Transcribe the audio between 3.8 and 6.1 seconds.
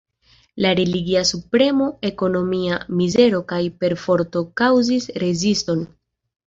perforto kaŭzis reziston.